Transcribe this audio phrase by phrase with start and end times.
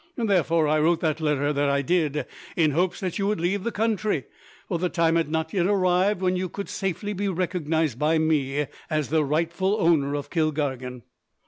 [0.17, 3.71] Therefore, I wrote the letter that I did in hopes that you would leave the
[3.71, 4.23] country,
[4.67, 8.65] for the time had not yet arrived when you could safely be recognized by me
[8.89, 11.03] as the rightful owner of Kilkargan.